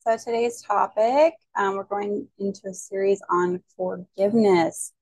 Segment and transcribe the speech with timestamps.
[0.00, 4.92] So today's topic, um, we're going into a series on forgiveness,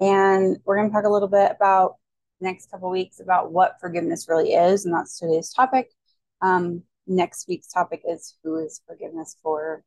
[0.00, 1.94] and we're going to talk a little bit about
[2.40, 5.90] next couple weeks about what forgiveness really is, and that's today's topic.
[6.42, 9.84] Um, next week's topic is who is forgiveness for.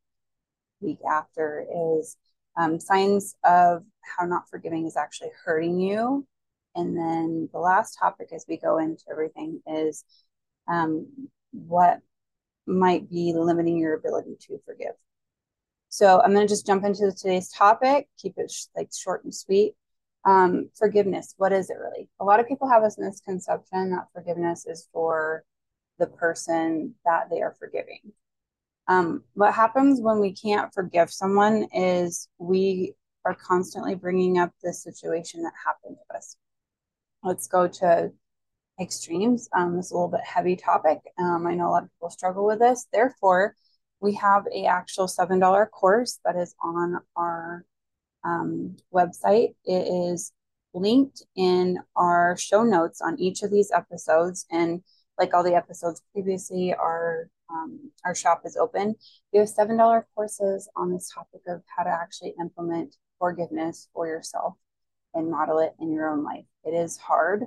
[0.79, 1.65] Week after
[1.99, 2.15] is
[2.57, 6.25] um, signs of how not forgiving is actually hurting you,
[6.73, 10.05] and then the last topic as we go into everything is
[10.69, 11.99] um, what
[12.65, 14.93] might be limiting your ability to forgive.
[15.89, 19.33] So I'm going to just jump into today's topic, keep it sh- like short and
[19.33, 19.75] sweet.
[20.25, 22.09] Um, forgiveness, what is it really?
[22.19, 25.43] A lot of people have this misconception that forgiveness is for
[25.99, 27.99] the person that they are forgiving.
[28.87, 32.93] Um, what happens when we can't forgive someone is we
[33.25, 36.37] are constantly bringing up the situation that happened to us.
[37.23, 38.11] Let's go to
[38.79, 39.49] extremes.
[39.55, 40.99] Um, it's a little bit heavy topic.
[41.19, 42.87] Um, I know a lot of people struggle with this.
[42.91, 43.55] Therefore,
[43.99, 47.65] we have a actual seven dollar course that is on our
[48.23, 49.55] um, website.
[49.65, 50.33] It is
[50.73, 54.81] linked in our show notes on each of these episodes, and
[55.19, 58.95] like all the episodes previously, our um, our shop is open.
[59.31, 64.07] We have seven dollar courses on this topic of how to actually implement forgiveness for
[64.07, 64.55] yourself
[65.13, 66.45] and model it in your own life.
[66.65, 67.45] It is hard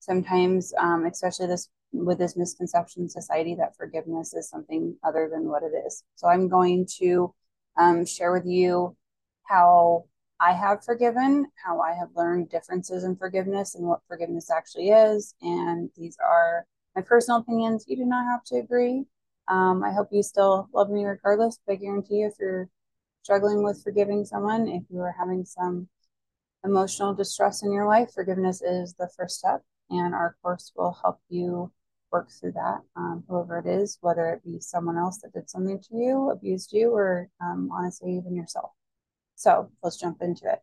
[0.00, 5.62] sometimes, um, especially this with this misconception society that forgiveness is something other than what
[5.62, 6.04] it is.
[6.16, 7.34] So I'm going to
[7.78, 8.96] um, share with you
[9.44, 10.04] how
[10.40, 15.34] I have forgiven, how I have learned differences in forgiveness and what forgiveness actually is.
[15.40, 17.84] And these are my personal opinions.
[17.88, 19.04] You do not have to agree.
[19.48, 22.68] Um, I hope you still love me regardless, but I guarantee you if you're
[23.22, 25.88] struggling with forgiving someone, if you are having some
[26.64, 31.20] emotional distress in your life, forgiveness is the first step and our course will help
[31.28, 31.72] you
[32.10, 35.78] work through that, um, whoever it is, whether it be someone else that did something
[35.78, 38.70] to you, abused you, or um, honestly, even yourself.
[39.34, 40.60] So let's jump into it.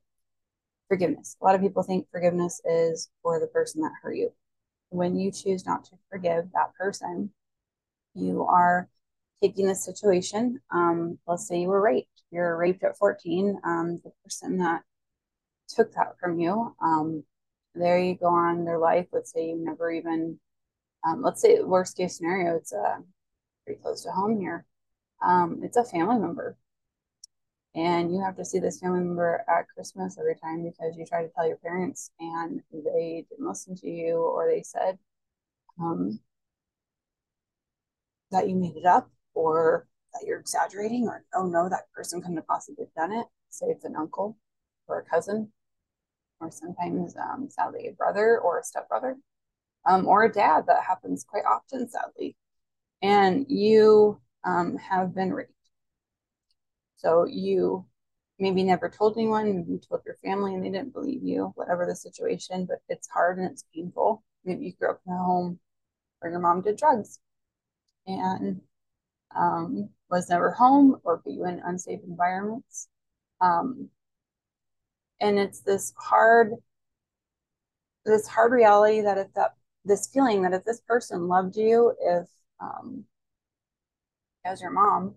[0.88, 1.38] Forgiveness.
[1.42, 4.32] A lot of people think forgiveness is for the person that hurt you.
[4.90, 7.32] When you choose not to forgive that person,
[8.14, 8.90] you are
[9.42, 10.62] taking the situation.
[10.72, 12.24] Um, let's say you were raped.
[12.32, 13.60] You're raped at 14.
[13.64, 14.84] Um, the person that
[15.68, 17.24] took that from you um,
[17.76, 19.08] there you go on their life.
[19.12, 20.40] Let's say you never even,
[21.08, 22.98] um, let's say worst case scenario, it's uh,
[23.66, 24.66] pretty close to home here.
[25.24, 26.58] Um, it's a family member.
[27.76, 31.24] And you have to see this family member at Christmas every time because you try
[31.24, 34.98] to tell your parents and they didn't listen to you or they said
[35.82, 36.20] um,
[38.32, 42.38] that you made it up or that you're exaggerating or oh no, that person couldn't
[42.38, 43.26] have possibly done it.
[43.50, 44.38] Say it's an uncle
[44.88, 45.52] or a cousin
[46.40, 49.18] or sometimes um, sadly a brother or a stepbrother
[49.86, 52.36] um, or a dad that happens quite often sadly.
[53.02, 55.52] And you um, have been raped.
[56.98, 57.86] So you
[58.40, 61.86] maybe never told anyone maybe you told your family and they didn't believe you whatever
[61.86, 64.24] the situation but it's hard and it's painful.
[64.44, 65.60] Maybe you grew up in a home
[66.20, 67.20] where your mom did drugs
[68.08, 68.62] and
[69.36, 72.88] um, was never home or put you in unsafe environments.
[73.42, 73.90] Um,
[75.22, 76.52] and it's this hard
[78.06, 82.28] this hard reality that if that this feeling that if this person loved you if
[82.60, 83.04] um
[84.46, 85.16] as your mom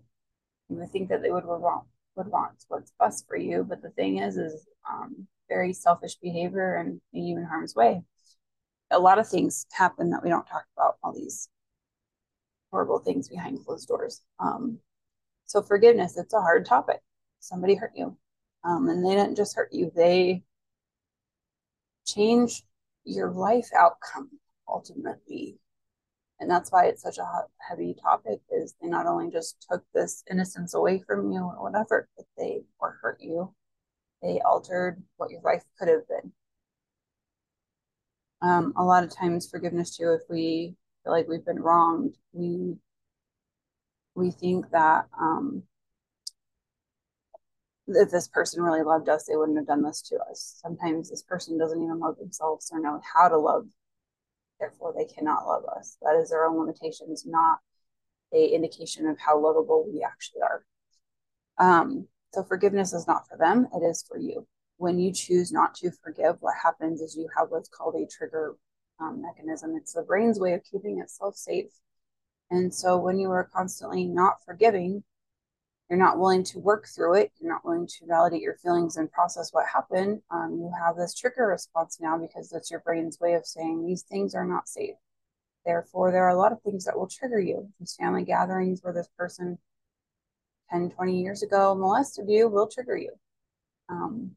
[0.69, 3.65] you would think that they would want would want what's best for you.
[3.67, 8.03] But the thing is is um very selfish behavior and in harm's way.
[8.91, 11.49] A lot of things happen that we don't talk about all these
[12.71, 14.21] horrible things behind closed doors.
[14.39, 14.79] Um
[15.45, 16.99] so forgiveness it's a hard topic.
[17.39, 18.17] Somebody hurt you
[18.63, 20.43] um, and they didn't just hurt you, they
[22.05, 22.63] change
[23.05, 24.29] your life outcome
[24.67, 25.59] ultimately.
[26.39, 30.23] And that's why it's such a heavy topic is they not only just took this
[30.31, 33.53] innocence away from you or whatever, but they or hurt you.
[34.21, 36.31] They altered what your life could have been.
[38.41, 42.77] Um, a lot of times forgiveness too, if we feel like we've been wronged, we
[44.15, 45.63] we think that um,
[47.95, 50.59] if this person really loved us, they wouldn't have done this to us.
[50.61, 53.65] Sometimes this person doesn't even love themselves or know how to love,
[54.59, 55.97] therefore they cannot love us.
[56.01, 57.59] That is their own limitations, not
[58.33, 60.63] a indication of how lovable we actually are.
[61.57, 64.47] Um, so forgiveness is not for them; it is for you.
[64.77, 68.55] When you choose not to forgive, what happens is you have what's called a trigger
[68.99, 69.75] um, mechanism.
[69.75, 71.71] It's the brain's way of keeping itself safe.
[72.51, 75.03] And so when you are constantly not forgiving,
[75.89, 79.11] you're not willing to work through it, you're not willing to validate your feelings and
[79.11, 83.33] process what happened, um, you have this trigger response now because that's your brain's way
[83.33, 84.95] of saying these things are not safe.
[85.65, 87.69] Therefore, there are a lot of things that will trigger you.
[87.79, 89.57] These family gatherings where this person
[90.71, 93.11] 10, 20 years ago molested you will trigger you.
[93.89, 94.31] Um,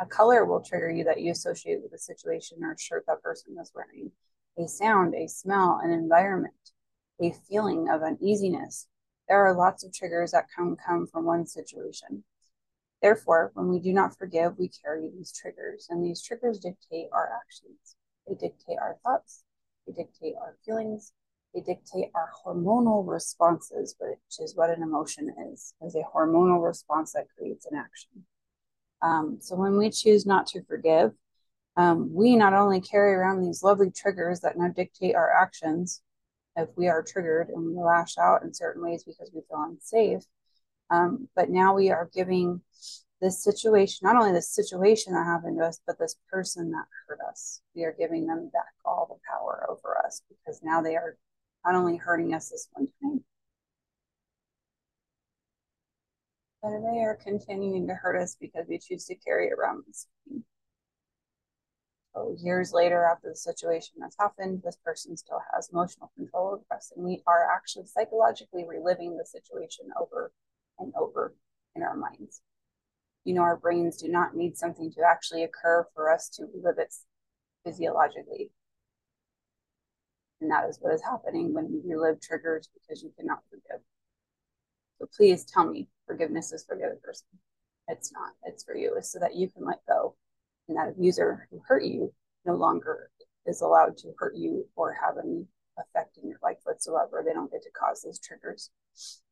[0.00, 3.22] a color will trigger you that you associate with a situation or a shirt that
[3.22, 4.10] person was wearing.
[4.58, 6.54] A sound, a smell, an environment,
[7.20, 8.86] a feeling of uneasiness.
[9.32, 12.22] There are lots of triggers that come come from one situation.
[13.00, 17.30] Therefore, when we do not forgive, we carry these triggers, and these triggers dictate our
[17.40, 17.96] actions.
[18.28, 19.44] They dictate our thoughts,
[19.86, 21.14] they dictate our feelings,
[21.54, 27.14] they dictate our hormonal responses, which is what an emotion is, is a hormonal response
[27.14, 28.26] that creates an action.
[29.00, 31.12] Um, so when we choose not to forgive,
[31.78, 36.02] um, we not only carry around these lovely triggers that now dictate our actions
[36.56, 40.22] if we are triggered and we lash out in certain ways because we feel unsafe,
[40.90, 42.60] um, but now we are giving
[43.20, 47.20] this situation, not only this situation that happened to us, but this person that hurt
[47.28, 47.62] us.
[47.74, 51.16] We are giving them back all the power over us because now they are
[51.64, 53.24] not only hurting us this one time,
[56.62, 60.44] but they are continuing to hurt us because we choose to carry around this pain.
[62.38, 66.92] Years later, after the situation has happened, this person still has emotional control over us,
[66.94, 70.32] and we are actually psychologically reliving the situation over
[70.78, 71.34] and over
[71.74, 72.42] in our minds.
[73.24, 76.78] You know, our brains do not need something to actually occur for us to relive
[76.78, 76.94] it
[77.64, 78.50] physiologically.
[80.40, 83.84] And that is what is happening when you relive triggers because you cannot forgive.
[84.98, 87.26] So please tell me forgiveness is for the other person.
[87.88, 88.32] It's not.
[88.44, 88.94] It's for you.
[88.96, 90.16] It's so that you can let go.
[90.68, 92.12] And that abuser who hurt you
[92.44, 93.10] no longer
[93.46, 95.46] is allowed to hurt you or have any
[95.78, 97.22] effect in your life whatsoever.
[97.24, 98.70] They don't get to cause those triggers.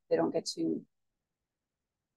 [0.08, 0.80] They don't get to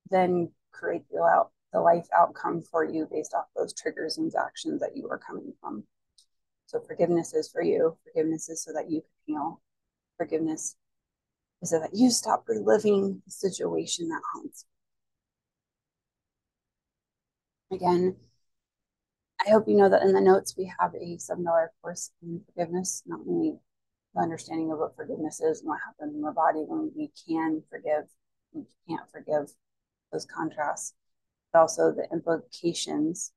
[0.10, 4.82] then create the, out, the life outcome for you based off those triggers and actions
[4.82, 5.84] that you are coming from.
[6.66, 7.98] So forgiveness is for you.
[8.04, 9.62] Forgiveness is so that you can heal.
[10.18, 10.76] Forgiveness
[11.62, 14.66] is so that you stop reliving the situation that haunts
[17.70, 17.78] you.
[17.78, 18.16] Again,
[19.46, 23.04] I hope you know that in the notes we have a $7 course on forgiveness,
[23.06, 23.58] not only
[24.16, 27.62] the understanding of what forgiveness is and what happens in our body when we can
[27.70, 28.06] forgive,
[28.54, 29.52] we can't forgive
[30.14, 30.94] those contrasts,
[31.52, 33.34] but also the implications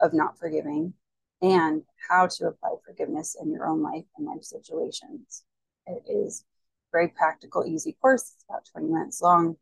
[0.00, 0.92] of not forgiving
[1.40, 5.44] and how to apply forgiveness in your own life and life situations.
[5.86, 6.44] It is
[6.92, 8.34] very practical, easy course.
[8.34, 9.56] It's about 20 minutes long,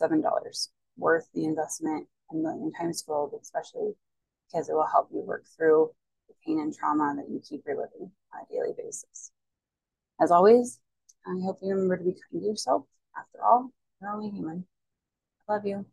[0.00, 3.92] $7 worth the investment a million times fold, especially
[4.46, 5.90] because it will help you work through
[6.28, 9.30] the pain and trauma that you keep reliving on a daily basis.
[10.20, 10.80] As always,
[11.26, 12.84] I hope you remember to be kind to yourself.
[13.16, 13.70] After all,
[14.00, 14.66] you're only human.
[15.48, 15.86] I love you.